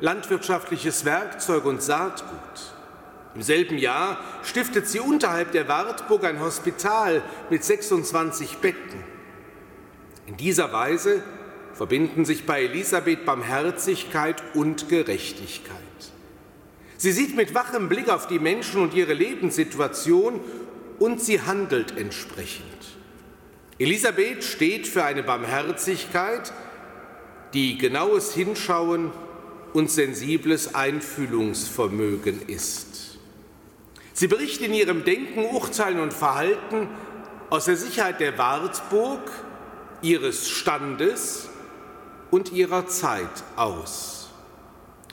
landwirtschaftliches 0.00 1.04
Werkzeug 1.04 1.64
und 1.64 1.82
Saatgut. 1.82 2.28
Im 3.34 3.42
selben 3.42 3.78
Jahr 3.78 4.18
stiftet 4.42 4.86
sie 4.86 5.00
unterhalb 5.00 5.52
der 5.52 5.66
Wartburg 5.66 6.24
ein 6.24 6.40
Hospital 6.40 7.22
mit 7.48 7.64
26 7.64 8.58
Betten. 8.58 9.02
In 10.26 10.36
dieser 10.36 10.72
Weise 10.72 11.22
verbinden 11.74 12.24
sich 12.24 12.44
bei 12.44 12.62
Elisabeth 12.64 13.24
Barmherzigkeit 13.24 14.42
und 14.54 14.88
Gerechtigkeit. 14.88 15.76
Sie 16.96 17.12
sieht 17.12 17.34
mit 17.34 17.54
wachem 17.54 17.88
Blick 17.88 18.08
auf 18.08 18.26
die 18.26 18.38
Menschen 18.38 18.80
und 18.80 18.94
ihre 18.94 19.14
Lebenssituation 19.14 20.40
und 20.98 21.20
sie 21.20 21.40
handelt 21.40 21.96
entsprechend. 21.98 22.66
Elisabeth 23.78 24.44
steht 24.44 24.86
für 24.86 25.02
eine 25.02 25.24
Barmherzigkeit, 25.24 26.52
die 27.54 27.76
genaues 27.78 28.32
Hinschauen 28.34 29.10
und 29.72 29.90
sensibles 29.90 30.74
Einfühlungsvermögen 30.74 32.42
ist. 32.46 33.18
Sie 34.12 34.28
berichtet 34.28 34.68
in 34.68 34.74
ihrem 34.74 35.04
Denken, 35.04 35.46
Urteilen 35.46 35.98
und 35.98 36.12
Verhalten 36.12 36.88
aus 37.50 37.64
der 37.64 37.76
Sicherheit 37.76 38.20
der 38.20 38.38
Wartburg, 38.38 39.30
ihres 40.02 40.48
Standes 40.48 41.48
und 42.32 42.50
ihrer 42.50 42.86
Zeit 42.86 43.44
aus. 43.56 44.30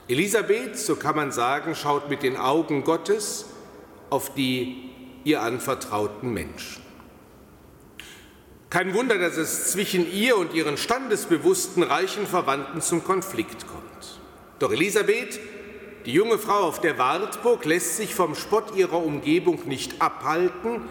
Elisabeth, 0.08 0.76
so 0.76 0.96
kann 0.96 1.14
man 1.14 1.30
sagen, 1.30 1.76
schaut 1.76 2.08
mit 2.08 2.22
den 2.24 2.36
Augen 2.36 2.82
Gottes 2.82 3.44
auf 4.08 4.34
die 4.34 4.90
ihr 5.22 5.42
anvertrauten 5.42 6.32
Menschen. 6.32 6.82
Kein 8.70 8.94
Wunder, 8.94 9.18
dass 9.18 9.36
es 9.36 9.70
zwischen 9.70 10.10
ihr 10.10 10.38
und 10.38 10.54
ihren 10.54 10.78
standesbewussten 10.78 11.82
reichen 11.82 12.26
Verwandten 12.26 12.80
zum 12.80 13.04
Konflikt 13.04 13.66
kommt. 13.66 14.20
Doch 14.58 14.72
Elisabeth, 14.72 15.38
die 16.06 16.12
junge 16.12 16.38
Frau 16.38 16.60
auf 16.60 16.80
der 16.80 16.96
Wartburg, 16.96 17.66
lässt 17.66 17.98
sich 17.98 18.14
vom 18.14 18.34
Spott 18.34 18.76
ihrer 18.76 19.04
Umgebung 19.04 19.68
nicht 19.68 20.00
abhalten, 20.00 20.88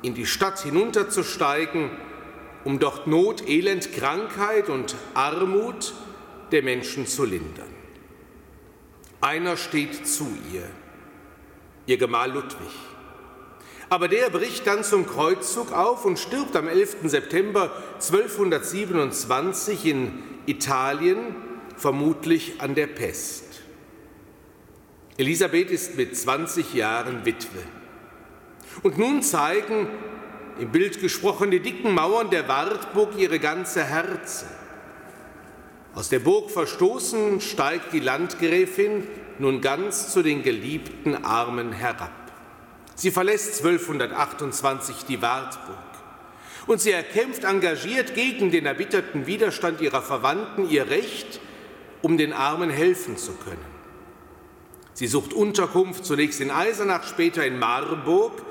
in 0.00 0.14
die 0.14 0.26
Stadt 0.26 0.60
hinunterzusteigen, 0.60 1.90
um 2.64 2.78
dort 2.78 3.06
Not, 3.06 3.48
Elend, 3.48 3.92
Krankheit 3.92 4.68
und 4.68 4.94
Armut 5.14 5.94
der 6.50 6.62
Menschen 6.62 7.06
zu 7.06 7.24
lindern. 7.24 7.70
Einer 9.20 9.56
steht 9.56 10.06
zu 10.06 10.26
ihr, 10.52 10.68
ihr 11.86 11.96
Gemahl 11.96 12.32
Ludwig. 12.32 12.70
Aber 13.88 14.08
der 14.08 14.30
bricht 14.30 14.66
dann 14.66 14.84
zum 14.84 15.06
Kreuzzug 15.06 15.72
auf 15.72 16.04
und 16.04 16.18
stirbt 16.18 16.56
am 16.56 16.66
11. 16.66 16.96
September 17.04 17.70
1227 17.94 19.84
in 19.86 20.22
Italien, 20.46 21.36
vermutlich 21.76 22.60
an 22.60 22.74
der 22.74 22.86
Pest. 22.86 23.44
Elisabeth 25.18 25.70
ist 25.70 25.96
mit 25.96 26.16
20 26.16 26.72
Jahren 26.74 27.26
Witwe. 27.26 27.62
Und 28.82 28.96
nun 28.98 29.22
zeigen 29.22 29.88
im 30.62 30.70
Bild 30.70 31.00
gesprochen 31.00 31.50
die 31.50 31.58
dicken 31.58 31.92
Mauern 31.92 32.30
der 32.30 32.46
Wartburg 32.46 33.18
ihre 33.18 33.40
ganze 33.40 33.82
Herze. 33.82 34.46
Aus 35.92 36.08
der 36.08 36.20
Burg 36.20 36.52
verstoßen 36.52 37.40
steigt 37.40 37.92
die 37.92 37.98
Landgräfin 37.98 39.08
nun 39.40 39.60
ganz 39.60 40.12
zu 40.12 40.22
den 40.22 40.44
geliebten 40.44 41.24
Armen 41.24 41.72
herab. 41.72 42.12
Sie 42.94 43.10
verlässt 43.10 43.64
1228 43.64 45.04
die 45.08 45.20
Wartburg 45.20 45.76
und 46.68 46.80
sie 46.80 46.92
erkämpft 46.92 47.42
engagiert 47.42 48.14
gegen 48.14 48.52
den 48.52 48.64
erbitterten 48.64 49.26
Widerstand 49.26 49.80
ihrer 49.80 50.00
Verwandten 50.00 50.70
ihr 50.70 50.88
Recht, 50.88 51.40
um 52.02 52.16
den 52.16 52.32
Armen 52.32 52.70
helfen 52.70 53.16
zu 53.16 53.32
können. 53.32 53.72
Sie 54.94 55.08
sucht 55.08 55.32
Unterkunft 55.32 56.04
zunächst 56.04 56.40
in 56.40 56.52
Eisenach, 56.52 57.02
später 57.02 57.44
in 57.44 57.58
Marburg. 57.58 58.42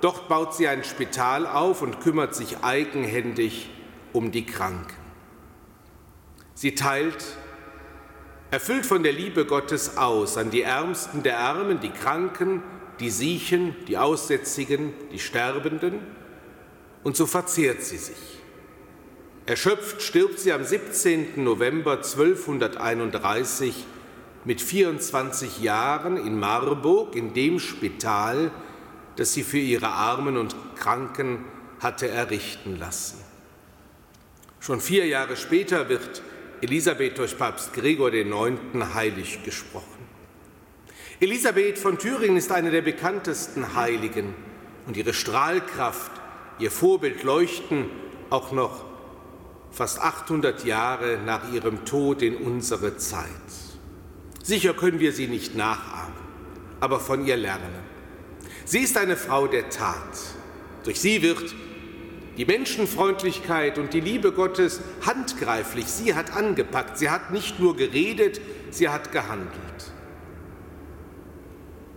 Dort 0.00 0.28
baut 0.28 0.54
sie 0.54 0.68
ein 0.68 0.84
Spital 0.84 1.46
auf 1.46 1.82
und 1.82 2.00
kümmert 2.00 2.34
sich 2.34 2.58
eigenhändig 2.62 3.70
um 4.12 4.30
die 4.30 4.46
Kranken. 4.46 4.96
Sie 6.54 6.74
teilt, 6.74 7.24
erfüllt 8.50 8.86
von 8.86 9.02
der 9.02 9.12
Liebe 9.12 9.44
Gottes 9.44 9.96
aus, 9.96 10.36
an 10.36 10.50
die 10.50 10.62
Ärmsten 10.62 11.22
der 11.22 11.38
Armen, 11.38 11.80
die 11.80 11.90
Kranken, 11.90 12.62
die 13.00 13.10
Siechen, 13.10 13.76
die 13.86 13.98
Aussätzigen, 13.98 14.92
die 15.12 15.18
Sterbenden, 15.18 16.00
und 17.04 17.16
so 17.16 17.26
verzehrt 17.26 17.82
sie 17.82 17.98
sich. 17.98 18.38
Erschöpft 19.46 20.02
stirbt 20.02 20.40
sie 20.40 20.52
am 20.52 20.64
17. 20.64 21.42
November 21.42 21.92
1231 21.92 23.86
mit 24.44 24.60
24 24.60 25.60
Jahren 25.60 26.16
in 26.16 26.38
Marburg 26.38 27.14
in 27.14 27.34
dem 27.34 27.58
Spital, 27.60 28.50
das 29.18 29.34
sie 29.34 29.42
für 29.42 29.58
ihre 29.58 29.88
Armen 29.88 30.36
und 30.36 30.54
Kranken 30.76 31.44
hatte 31.80 32.06
errichten 32.06 32.78
lassen. 32.78 33.18
Schon 34.60 34.80
vier 34.80 35.06
Jahre 35.06 35.36
später 35.36 35.88
wird 35.88 36.22
Elisabeth 36.60 37.18
durch 37.18 37.36
Papst 37.36 37.72
Gregor 37.72 38.12
IX. 38.12 38.60
heilig 38.94 39.42
gesprochen. 39.42 40.06
Elisabeth 41.18 41.78
von 41.78 41.98
Thüringen 41.98 42.36
ist 42.36 42.52
eine 42.52 42.70
der 42.70 42.82
bekanntesten 42.82 43.74
Heiligen 43.74 44.34
und 44.86 44.96
ihre 44.96 45.12
Strahlkraft, 45.12 46.12
ihr 46.60 46.70
Vorbild 46.70 47.24
leuchten 47.24 47.86
auch 48.30 48.52
noch 48.52 48.84
fast 49.72 50.00
800 50.00 50.64
Jahre 50.64 51.18
nach 51.26 51.52
ihrem 51.52 51.84
Tod 51.84 52.22
in 52.22 52.36
unsere 52.36 52.96
Zeit. 52.98 53.26
Sicher 54.44 54.74
können 54.74 55.00
wir 55.00 55.12
sie 55.12 55.26
nicht 55.26 55.56
nachahmen, 55.56 56.14
aber 56.78 57.00
von 57.00 57.26
ihr 57.26 57.36
lernen. 57.36 57.97
Sie 58.68 58.80
ist 58.80 58.98
eine 58.98 59.16
Frau 59.16 59.46
der 59.46 59.70
Tat. 59.70 59.96
Durch 60.84 61.00
sie 61.00 61.22
wird 61.22 61.54
die 62.36 62.44
Menschenfreundlichkeit 62.44 63.78
und 63.78 63.94
die 63.94 64.00
Liebe 64.00 64.30
Gottes 64.30 64.82
handgreiflich. 65.06 65.86
Sie 65.86 66.14
hat 66.14 66.36
angepackt. 66.36 66.98
Sie 66.98 67.08
hat 67.08 67.30
nicht 67.30 67.58
nur 67.60 67.78
geredet, 67.78 68.42
sie 68.70 68.90
hat 68.90 69.10
gehandelt. 69.10 69.92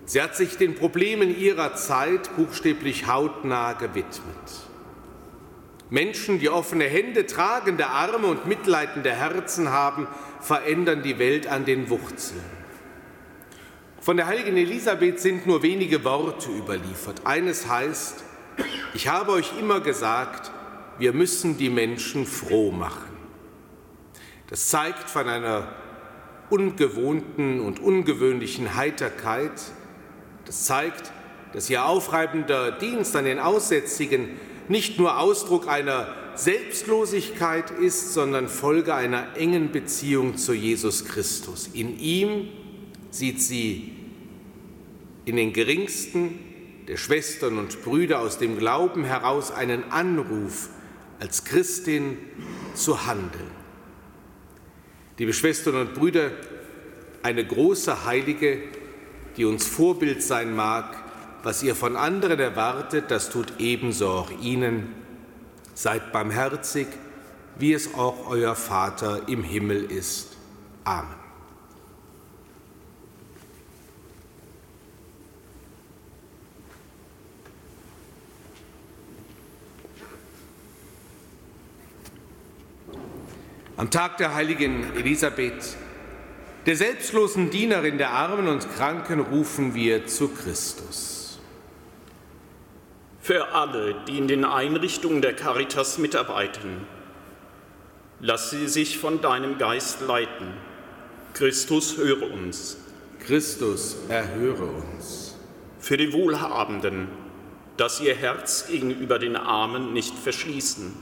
Sie 0.05 0.21
hat 0.21 0.38
sich 0.38 0.55
den 0.55 0.75
Problemen 0.75 1.38
ihrer 1.38 1.75
Zeit 1.75 2.34
buchstäblich 2.38 3.05
hautnah 3.05 3.73
gewidmet. 3.73 4.23
Menschen, 5.89 6.39
die 6.39 6.47
offene 6.47 6.86
Hände, 6.86 7.25
tragende 7.25 7.88
Arme 7.88 8.27
und 8.27 8.47
mitleidende 8.47 9.12
Herzen 9.12 9.71
haben, 9.71 10.07
verändern 10.39 11.03
die 11.03 11.19
Welt 11.19 11.47
an 11.47 11.65
den 11.65 11.89
Wurzeln. 11.89 12.61
Von 14.01 14.17
der 14.17 14.25
heiligen 14.25 14.57
Elisabeth 14.57 15.19
sind 15.19 15.45
nur 15.45 15.61
wenige 15.61 16.03
Worte 16.03 16.49
überliefert. 16.49 17.21
Eines 17.23 17.67
heißt, 17.67 18.23
ich 18.95 19.07
habe 19.07 19.31
euch 19.31 19.51
immer 19.59 19.79
gesagt, 19.79 20.51
wir 20.97 21.13
müssen 21.13 21.55
die 21.59 21.69
Menschen 21.69 22.25
froh 22.25 22.71
machen. 22.71 23.11
Das 24.49 24.69
zeigt 24.69 25.07
von 25.07 25.29
einer 25.29 25.67
ungewohnten 26.49 27.61
und 27.61 27.79
ungewöhnlichen 27.79 28.75
Heiterkeit, 28.75 29.51
das 30.45 30.65
zeigt, 30.65 31.11
dass 31.53 31.69
ihr 31.69 31.85
aufreibender 31.85 32.71
Dienst 32.71 33.15
an 33.15 33.25
den 33.25 33.37
Aussätzigen 33.37 34.29
nicht 34.67 34.97
nur 34.97 35.19
Ausdruck 35.19 35.67
einer 35.67 36.07
Selbstlosigkeit 36.33 37.69
ist, 37.69 38.15
sondern 38.15 38.47
Folge 38.47 38.95
einer 38.95 39.35
engen 39.37 39.71
Beziehung 39.71 40.37
zu 40.37 40.53
Jesus 40.53 41.05
Christus. 41.05 41.69
In 41.73 41.99
ihm 41.99 42.49
sieht 43.12 43.41
sie 43.41 43.93
in 45.26 45.36
den 45.36 45.54
geringsten 45.54 46.39
der 46.88 46.97
Schwestern 46.97 47.60
und 47.60 47.84
Brüder 47.84 48.19
aus 48.19 48.39
dem 48.39 48.58
Glauben 48.58 49.04
heraus 49.04 49.52
einen 49.52 49.91
Anruf, 49.91 50.69
als 51.19 51.43
Christin 51.43 52.17
zu 52.74 53.06
handeln. 53.06 53.52
Liebe 55.19 55.34
Schwestern 55.34 55.76
und 55.76 55.93
Brüder, 55.93 56.32
eine 57.21 57.45
große 57.45 58.06
Heilige 58.06 58.63
die 59.38 59.45
uns 59.45 59.67
Vorbild 59.67 60.24
sein 60.24 60.56
mag. 60.56 60.97
Was 61.43 61.63
ihr 61.63 61.76
von 61.76 61.95
anderen 61.95 62.39
erwartet, 62.39 63.06
das 63.10 63.30
tut 63.30 63.54
ebenso 63.60 64.10
auch 64.10 64.32
ihnen. 64.41 64.93
Seid 65.74 66.12
barmherzig, 66.12 66.88
wie 67.58 67.74
es 67.74 67.93
auch 67.95 68.28
euer 68.30 68.56
Vater 68.56 69.28
im 69.28 69.43
Himmel 69.43 69.86
ist. 69.91 70.38
Amen. 70.84 71.20
Am 83.77 83.89
Tag 83.89 84.17
der 84.17 84.36
heiligen 84.36 84.95
Elisabeth 84.97 85.77
Der 86.65 86.75
selbstlosen 86.75 87.49
Dienerin 87.49 87.97
der 87.97 88.12
Armen 88.12 88.47
und 88.47 88.69
Kranken 88.75 89.21
rufen 89.21 89.73
wir 89.73 90.05
zu 90.07 90.27
Christus. 90.27 91.39
Für 93.21 93.53
alle, 93.53 93.95
die 94.07 94.17
in 94.17 94.27
den 94.27 94.43
Einrichtungen 94.43 95.21
der 95.21 95.36
Caritas 95.36 95.97
mitarbeiten, 95.99 96.86
lass 98.19 98.49
sie 98.49 98.67
sich 98.67 98.97
von 98.99 99.21
deinem 99.21 99.57
Geist 99.57 100.01
leiten. 100.01 100.53
Christus, 101.34 101.97
höre 101.97 102.29
uns. 102.29 102.77
Christus, 103.19 103.95
erhöre 104.10 104.65
uns. 104.65 105.36
Für 105.79 105.95
die 105.95 106.12
Wohlhabenden, 106.12 107.07
dass 107.77 108.01
ihr 108.01 108.15
Herz 108.15 108.67
gegenüber 108.67 109.17
den 109.17 109.38
Armen 109.38 109.93
nicht 109.93 110.13
verschließen. 110.15 110.93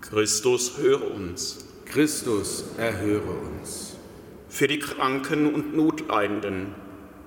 Christus, 0.00 0.78
höre 0.78 1.10
uns. 1.10 1.66
Christus, 1.90 2.64
erhöre 2.78 3.30
uns 3.30 3.96
für 4.48 4.68
die 4.68 4.78
Kranken 4.78 5.54
und 5.54 5.74
Notleidenden, 5.74 6.74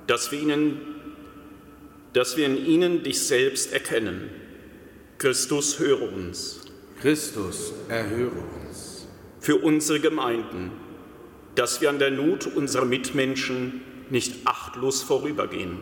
dass 0.07 0.31
wir, 0.31 0.39
ihnen, 0.39 0.79
dass 2.13 2.37
wir 2.37 2.45
in 2.45 2.65
ihnen 2.65 3.03
dich 3.03 3.25
selbst 3.25 3.73
erkennen. 3.73 4.29
Christus, 5.17 5.79
höre 5.79 6.13
uns. 6.13 6.61
Christus, 7.01 7.73
erhöre 7.89 8.43
uns. 8.65 9.07
Für 9.39 9.57
unsere 9.57 9.99
Gemeinden, 9.99 10.71
dass 11.55 11.81
wir 11.81 11.89
an 11.89 11.99
der 11.99 12.11
Not 12.11 12.47
unserer 12.47 12.85
Mitmenschen 12.85 13.81
nicht 14.09 14.45
achtlos 14.45 15.01
vorübergehen. 15.01 15.79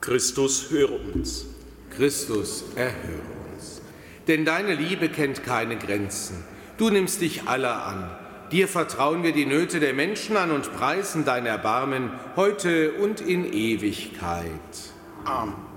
Christus, 0.00 0.70
höre 0.70 1.00
uns. 1.14 1.46
Christus, 1.90 2.64
erhöre 2.76 3.22
uns. 3.52 3.82
Denn 4.26 4.44
deine 4.44 4.74
Liebe 4.74 5.08
kennt 5.08 5.44
keine 5.44 5.76
Grenzen. 5.78 6.44
Du 6.78 6.88
nimmst 6.88 7.20
dich 7.20 7.46
aller 7.46 7.84
an 7.84 8.08
Dir 8.50 8.66
vertrauen 8.66 9.22
wir 9.22 9.32
die 9.32 9.44
Nöte 9.44 9.78
der 9.78 9.92
Menschen 9.92 10.38
an 10.38 10.50
und 10.50 10.72
preisen 10.74 11.26
dein 11.26 11.44
Erbarmen 11.44 12.10
heute 12.34 12.92
und 12.92 13.20
in 13.20 13.52
Ewigkeit. 13.52 14.58
Amen. 15.24 15.67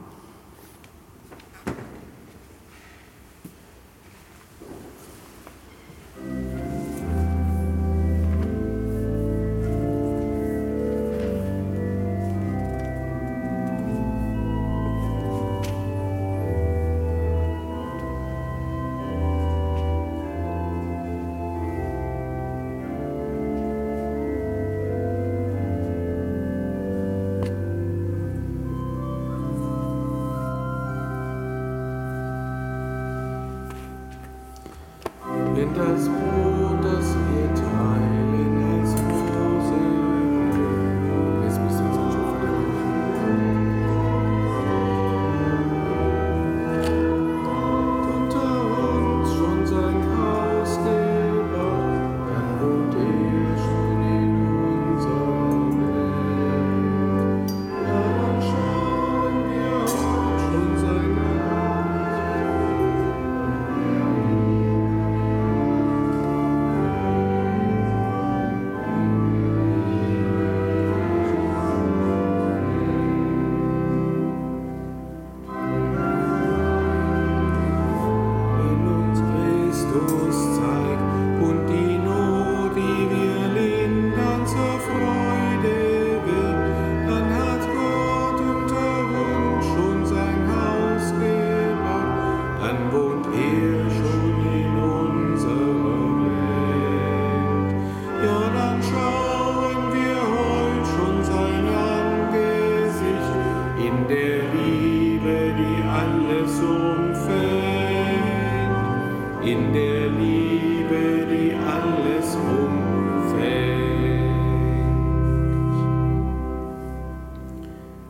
in 35.61 35.73
das 35.75 36.09
Buch. 36.09 36.50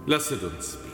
Lasset 0.08 0.42
uns 0.44 0.78
beten. 0.78 0.92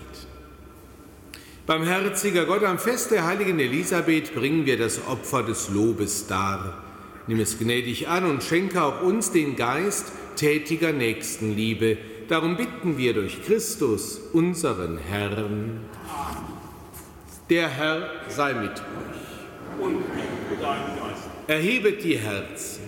Barmherziger 1.65 2.45
Gott, 2.45 2.63
am 2.63 2.77
Fest 2.77 3.11
der 3.11 3.25
heiligen 3.25 3.59
Elisabeth 3.59 4.33
bringen 4.33 4.65
wir 4.65 4.77
das 4.77 5.05
Opfer 5.07 5.43
des 5.43 5.69
Lobes 5.69 6.27
dar. 6.27 6.83
Nimm 7.27 7.39
es 7.39 7.57
gnädig 7.57 8.07
an 8.07 8.25
und 8.25 8.43
schenke 8.43 8.81
auch 8.81 9.01
uns 9.01 9.31
den 9.31 9.55
Geist 9.55 10.11
tätiger 10.35 10.93
Nächstenliebe. 10.93 11.97
Darum 12.27 12.57
bitten 12.57 12.97
wir 12.97 13.13
durch 13.13 13.43
Christus, 13.45 14.19
unseren 14.33 14.97
Herrn. 14.97 15.81
Der 17.49 17.69
Herr 17.69 18.09
sei 18.27 18.53
mit 18.53 18.71
euch. 18.71 19.81
Und 19.81 19.99
mit 20.49 20.61
deinem 20.61 20.97
Geist. 20.97 21.29
Erhebet 21.47 22.03
die 22.03 22.17
Herzen. 22.17 22.83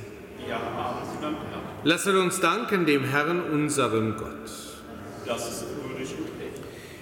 Lasset 1.83 2.15
uns 2.15 2.39
danken 2.41 2.85
dem 2.85 3.05
Herrn, 3.05 3.41
unserem 3.41 4.17
Gott. 4.17 4.51
Das 5.25 5.49
ist 5.49 5.65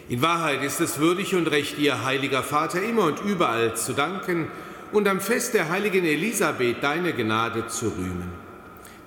in 0.10 0.22
Wahrheit 0.22 0.64
ist 0.64 0.80
es 0.80 1.00
würdig 1.00 1.36
und 1.36 1.48
recht, 1.48 1.78
dir, 1.78 2.06
heiliger 2.06 2.44
Vater, 2.44 2.82
immer 2.82 3.04
und 3.04 3.22
überall 3.26 3.76
zu 3.76 3.94
danken 3.94 4.48
und 4.94 5.08
am 5.08 5.20
Fest 5.20 5.54
der 5.54 5.70
heiligen 5.70 6.06
Elisabeth 6.06 6.78
deine 6.82 7.14
Gnade 7.14 7.68
zu 7.68 7.90
rühmen. 7.90 8.32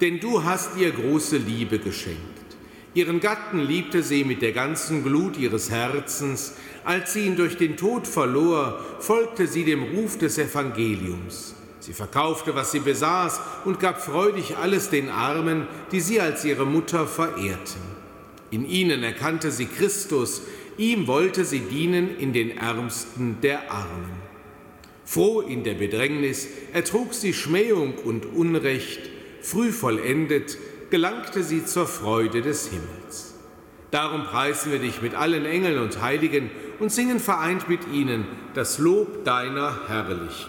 Denn 0.01 0.21
du 0.21 0.45
hast 0.45 0.77
ihr 0.77 0.91
große 0.91 1.39
Liebe 1.39 1.79
geschenkt. 1.79 2.21
Ihren 2.93 3.21
Gatten 3.21 3.61
liebte 3.61 4.03
sie 4.03 4.25
mit 4.25 4.43
der 4.43 4.53
ganzen 4.53 5.05
Glut 5.05 5.39
ihres 5.39 5.71
Herzens. 5.71 6.55
Als 6.85 7.13
sie 7.13 7.27
ihn 7.27 7.37
durch 7.37 7.57
den 7.57 7.77
Tod 7.77 8.07
verlor, 8.07 8.81
folgte 8.99 9.47
sie 9.47 9.65
dem 9.65 9.83
Ruf 9.83 10.19
des 10.19 10.39
Evangeliums. 10.39 11.55
Sie 11.79 11.93
verkaufte, 11.93 12.55
was 12.55 12.73
sie 12.73 12.81
besaß, 12.81 13.41
und 13.65 13.81
gab 13.81 14.03
freudig 14.03 14.57
alles 14.57 14.91
den 14.91 15.09
Armen, 15.09 15.67
die 15.93 16.01
sie 16.01 16.21
als 16.21 16.45
ihre 16.45 16.67
Mutter 16.67 17.07
verehrten. 17.07 17.81
In 18.51 18.69
ihnen 18.69 19.05
erkannte 19.05 19.53
sie 19.53 19.67
Christus, 19.67 20.43
Ihm 20.81 21.07
wollte 21.07 21.45
sie 21.45 21.61
dienen 21.61 22.17
in 22.17 22.33
den 22.33 22.57
Ärmsten 22.57 23.37
der 23.43 23.71
Armen. 23.71 24.13
Froh 25.05 25.43
in 25.43 25.63
der 25.63 25.75
Bedrängnis 25.75 26.49
ertrug 26.73 27.13
sie 27.13 27.35
Schmähung 27.35 27.99
und 27.99 28.25
Unrecht, 28.25 29.01
früh 29.43 29.73
vollendet 29.73 30.57
gelangte 30.89 31.43
sie 31.43 31.67
zur 31.67 31.87
Freude 31.87 32.41
des 32.41 32.71
Himmels. 32.71 33.35
Darum 33.91 34.25
preisen 34.25 34.73
wir 34.73 34.79
dich 34.79 35.03
mit 35.03 35.15
allen 35.15 35.45
Engeln 35.45 35.79
und 35.81 36.01
Heiligen 36.01 36.51
und 36.79 36.91
singen 36.91 37.21
vereint 37.21 37.69
mit 37.69 37.81
ihnen 37.93 38.25
das 38.55 38.79
Lob 38.79 39.23
deiner 39.27 39.87
Herrlichkeit. 39.87 40.49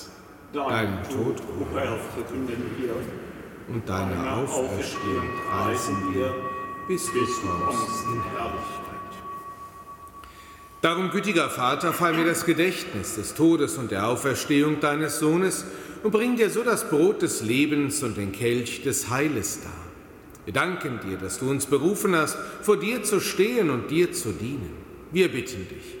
deinen 0.53 1.03
Tod, 1.03 1.37
o 1.39 1.77
Herr, 1.77 1.97
verkünden 2.13 2.75
wir 2.77 2.95
und 3.73 3.87
deine 3.87 4.33
Auferstehung 4.33 5.29
preisen 5.49 6.13
wir, 6.13 6.33
bis 6.87 7.05
du 7.05 7.19
kommst 7.19 8.05
in 8.05 8.21
Herrlichkeit. 8.23 8.87
Darum, 10.81 11.11
gütiger 11.11 11.49
Vater, 11.49 11.93
fall 11.93 12.13
mir 12.13 12.25
das 12.25 12.45
Gedächtnis 12.45 13.15
des 13.15 13.33
Todes 13.33 13.77
und 13.77 13.91
der 13.91 14.07
Auferstehung 14.07 14.79
deines 14.79 15.19
Sohnes 15.19 15.65
und 16.03 16.11
bring 16.11 16.35
dir 16.35 16.49
so 16.49 16.63
das 16.63 16.89
Brot 16.89 17.21
des 17.21 17.43
Lebens 17.43 18.03
und 18.03 18.17
den 18.17 18.31
Kelch 18.31 18.81
des 18.83 19.09
Heiles 19.09 19.61
dar. 19.63 19.71
Wir 20.43 20.53
danken 20.53 20.99
dir, 21.07 21.17
dass 21.17 21.39
du 21.39 21.49
uns 21.49 21.67
berufen 21.67 22.15
hast, 22.15 22.35
vor 22.63 22.77
dir 22.77 23.03
zu 23.03 23.19
stehen 23.19 23.69
und 23.69 23.91
dir 23.91 24.11
zu 24.11 24.31
dienen. 24.31 24.73
Wir 25.11 25.31
bitten 25.31 25.67
dich 25.69 26.00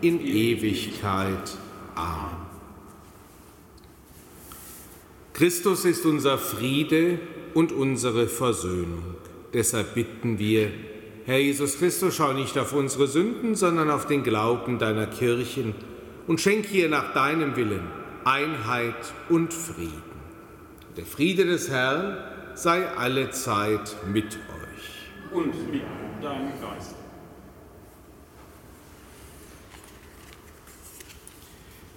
in 0.00 0.20
Ewigkeit. 0.20 1.56
Amen. 1.94 2.46
Christus 5.32 5.84
ist 5.84 6.06
unser 6.06 6.38
Friede 6.38 7.18
und 7.52 7.72
unsere 7.72 8.26
Versöhnung. 8.26 9.16
Deshalb 9.52 9.94
bitten 9.94 10.38
wir, 10.38 10.70
Herr 11.26 11.38
Jesus 11.38 11.78
Christus, 11.78 12.16
schau 12.16 12.32
nicht 12.32 12.56
auf 12.58 12.72
unsere 12.72 13.06
Sünden, 13.06 13.54
sondern 13.54 13.90
auf 13.90 14.06
den 14.06 14.22
Glauben 14.22 14.78
deiner 14.78 15.06
Kirchen 15.06 15.74
und 16.26 16.40
schenk 16.40 16.72
ihr 16.72 16.88
nach 16.88 17.12
deinem 17.12 17.56
Willen 17.56 17.86
Einheit 18.24 19.12
und 19.28 19.52
Frieden. 19.52 20.02
Der 20.96 21.04
Friede 21.04 21.44
des 21.44 21.70
Herrn 21.70 22.16
sei 22.54 22.88
alle 22.96 23.30
Zeit 23.30 23.96
mit 24.10 24.24
euch. 24.26 25.10
Und 25.32 25.70
mit 25.70 25.82
deinem 26.22 26.52
Geist. 26.60 26.96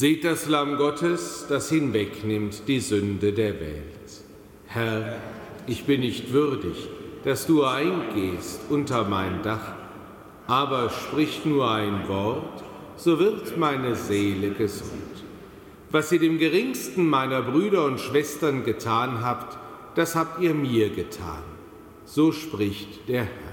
Seht 0.00 0.24
das 0.24 0.48
Lamm 0.48 0.78
Gottes, 0.78 1.44
das 1.46 1.68
hinwegnimmt 1.68 2.62
die 2.66 2.80
Sünde 2.80 3.34
der 3.34 3.60
Welt. 3.60 4.22
Herr, 4.66 5.18
ich 5.66 5.84
bin 5.84 6.00
nicht 6.00 6.32
würdig, 6.32 6.88
dass 7.22 7.46
du 7.46 7.64
eingehst 7.64 8.62
unter 8.70 9.04
mein 9.04 9.42
Dach 9.42 9.74
aber 10.46 10.88
sprich 10.88 11.44
nur 11.44 11.70
ein 11.70 12.08
Wort, 12.08 12.64
so 12.96 13.18
wird 13.18 13.58
meine 13.58 13.94
Seele 13.94 14.52
gesund. 14.52 15.22
Was 15.90 16.10
ihr 16.12 16.18
dem 16.18 16.38
geringsten 16.38 17.06
meiner 17.06 17.42
Brüder 17.42 17.84
und 17.84 18.00
Schwestern 18.00 18.64
getan 18.64 19.22
habt, 19.22 19.58
das 19.96 20.16
habt 20.16 20.40
ihr 20.40 20.54
mir 20.54 20.88
getan. 20.88 21.44
So 22.06 22.32
spricht 22.32 23.06
der 23.06 23.24
Herr. 23.24 23.49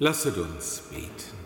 Lasset 0.00 0.36
uns 0.38 0.82
beten. 0.90 1.36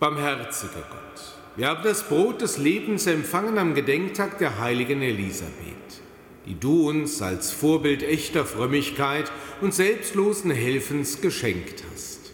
Barmherziger 0.00 0.84
Gott, 0.90 1.36
wir 1.54 1.68
haben 1.68 1.84
das 1.84 2.02
Brot 2.02 2.40
des 2.40 2.58
Lebens 2.58 3.06
empfangen 3.06 3.58
am 3.58 3.74
Gedenktag 3.76 4.38
der 4.38 4.58
heiligen 4.58 5.02
Elisabeth, 5.02 6.02
die 6.46 6.58
du 6.58 6.88
uns 6.88 7.22
als 7.22 7.52
Vorbild 7.52 8.02
echter 8.02 8.44
Frömmigkeit 8.44 9.30
und 9.60 9.72
selbstlosen 9.72 10.50
Helfens 10.50 11.20
geschenkt 11.20 11.84
hast. 11.92 12.32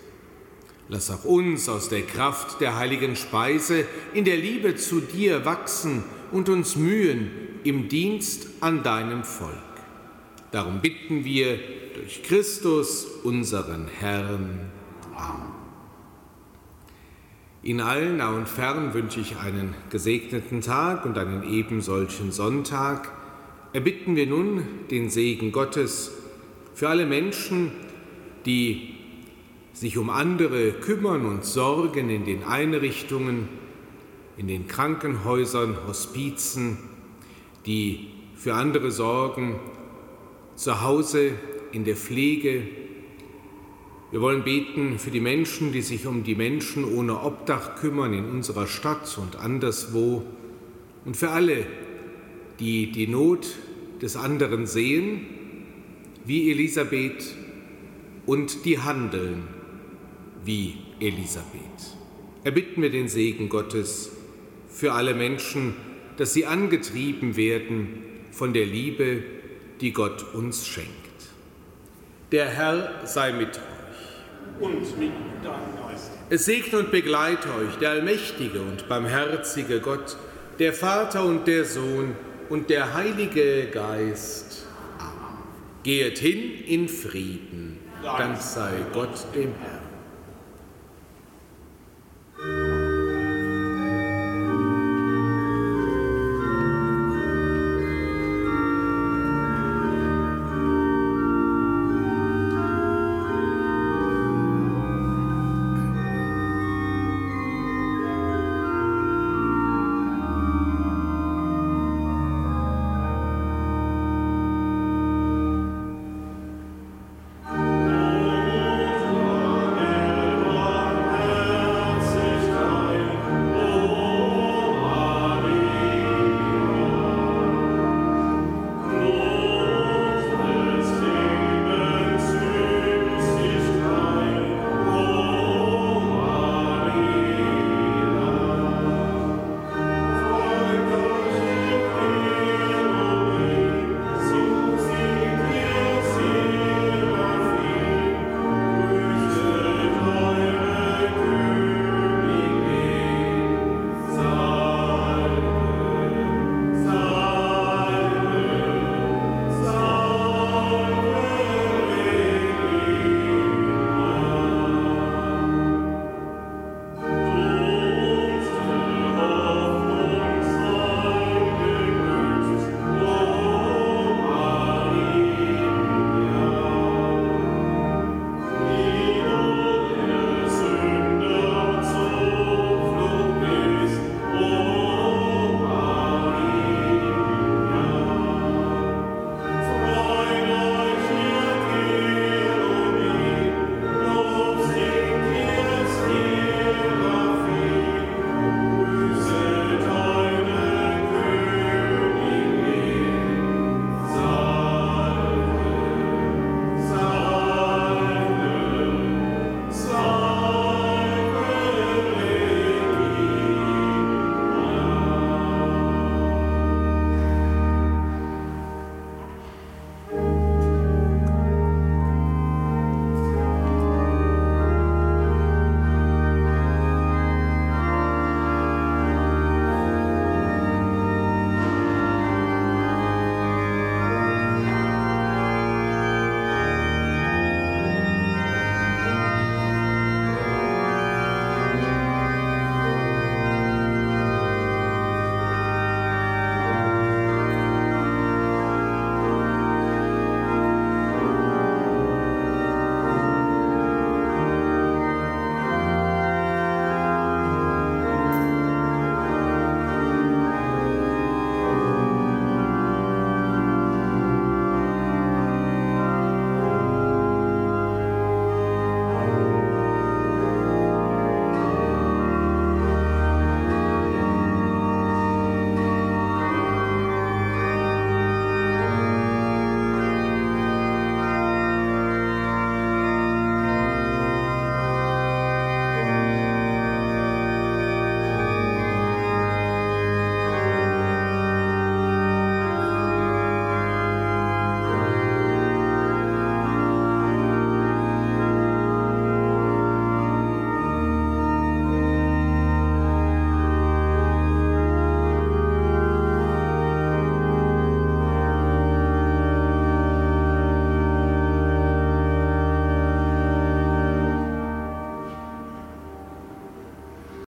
Lass 0.89 1.11
auch 1.11 1.25
uns 1.25 1.69
aus 1.69 1.91
der 1.91 2.03
Kraft 2.03 2.63
der 2.63 2.79
heiligen 2.79 3.15
Speise 3.15 3.85
in 4.15 4.25
der 4.25 4.39
Liebe 4.39 4.77
zu 4.77 5.01
dir 5.01 5.45
wachsen 5.45 6.03
und 6.33 6.49
uns 6.49 6.77
mühen 6.77 7.31
im 7.63 7.91
Dienst 7.91 8.47
an 8.61 8.83
deinem 8.83 9.23
Volk. 9.23 9.72
Darum 10.53 10.81
bitten 10.81 11.25
wir 11.25 11.59
durch 11.95 12.23
Christus, 12.23 13.07
unseren 13.25 13.89
Herrn. 13.89 14.71
Amen. 15.17 15.53
In 17.63 17.81
allen 17.81 18.19
nah 18.19 18.35
und 18.35 18.49
fern 18.49 18.93
wünsche 18.93 19.21
ich 19.21 19.39
einen 19.39 19.75
gesegneten 19.89 20.61
Tag 20.61 21.07
und 21.07 21.17
einen 21.17 21.43
ebensolchen 21.43 22.33
Sonntag. 22.33 23.11
Erbitten 23.73 24.15
wir 24.15 24.27
nun 24.27 24.65
den 24.91 25.09
Segen 25.09 25.53
Gottes 25.53 26.13
für 26.75 26.89
alle 26.91 27.07
Menschen, 27.07 27.73
die 28.45 28.95
sich 29.73 29.97
um 29.97 30.11
andere 30.11 30.73
kümmern 30.73 31.25
und 31.25 31.47
sorgen 31.47 32.11
in 32.11 32.27
den 32.27 32.45
Einrichtungen, 32.45 33.49
in 34.37 34.49
den 34.49 34.67
Krankenhäusern, 34.67 35.79
Hospizen, 35.87 36.77
die 37.65 38.09
für 38.35 38.55
andere 38.55 38.91
sorgen, 38.91 39.61
zu 40.63 40.81
Hause, 40.81 41.33
in 41.73 41.85
der 41.85 41.97
Pflege. 41.97 42.63
Wir 44.13 44.21
wollen 44.21 44.45
beten 44.45 45.01
für 45.01 45.11
die 45.11 45.19
Menschen, 45.19 45.73
die 45.73 45.83
sich 45.83 46.07
um 46.07 46.23
die 46.23 46.37
Menschen 46.37 46.85
ohne 46.85 47.21
Obdach 47.21 47.75
kümmern 47.75 48.13
in 48.13 48.27
unserer 48.27 48.69
Stadt 48.69 49.19
und 49.19 49.35
anderswo 49.35 50.23
und 51.05 51.17
für 51.17 51.31
alle, 51.31 51.67
die 52.61 52.93
die 52.93 53.09
Not 53.09 53.57
des 54.01 54.15
anderen 54.15 54.67
sehen, 54.67 55.27
wie 56.27 56.53
Elisabeth, 56.53 57.35
und 58.25 58.65
die 58.65 58.79
handeln 58.79 59.43
wie 60.45 60.77
Elisabeth. 61.01 61.97
Erbitten 62.45 62.83
wir 62.83 62.91
den 62.91 63.09
Segen 63.09 63.49
Gottes 63.49 64.13
für 64.69 64.93
alle 64.93 65.15
Menschen, 65.15 65.75
dass 66.19 66.33
sie 66.33 66.47
angetrieben 66.47 67.35
werden 67.35 67.89
von 68.31 68.53
der 68.53 68.67
Liebe, 68.67 69.25
die 69.83 69.93
Gott 69.93 70.33
uns 70.33 70.67
schenkt. 70.67 70.91
Der 72.31 72.47
Herr 72.47 73.01
sei 73.05 73.33
mit 73.33 73.49
euch. 73.49 74.61
Und 74.61 74.99
mit 74.99 75.13
deinem 75.43 75.89
Geist. 75.89 76.13
Es 76.31 76.45
segne 76.45 76.79
und 76.79 76.91
begleite 76.93 77.49
euch 77.55 77.75
der 77.81 77.91
allmächtige 77.91 78.61
und 78.61 78.89
barmherzige 78.89 79.81
Gott, 79.81 80.17
der 80.61 80.73
Vater 80.73 81.25
und 81.25 81.47
der 81.49 81.65
Sohn 81.65 82.15
und 82.49 82.71
der 82.71 82.95
Heilige 82.95 83.67
Geist. 83.67 84.67
Amen. 84.99 85.39
Gehet 85.83 86.19
hin 86.19 86.65
in 86.67 86.89
Frieden. 86.89 87.81
Dank 88.03 88.41
sei 88.41 88.71
Gott 88.93 89.27
dem 89.35 89.53
Herrn. 89.61 89.82